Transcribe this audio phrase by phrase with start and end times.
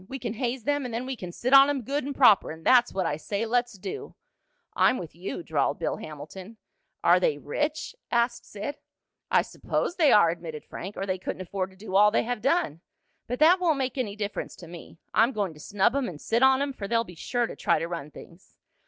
[0.09, 2.65] We can haze them and then we can sit on 'em good and proper, and
[2.65, 4.15] that's what I say let's do!"
[4.73, 6.57] "I'm with you," drawled Bill Hamilton.
[7.03, 8.77] "Are they rich?" asked Sid.
[9.29, 12.41] "I s'pose they are," admitted Frank, "or they couldn't afford to do all they have
[12.41, 12.81] done.
[13.27, 14.97] But that won't make any difference to me.
[15.13, 17.77] I'm going to snub 'em and sit on 'em, for they'll be sure to try
[17.77, 18.57] to run things."